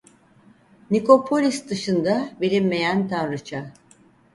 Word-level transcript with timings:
Nikopolis 0.91 1.69
dışında 1.69 2.29
bilinmeyen 2.41 3.07
tanrıça. 3.07 3.71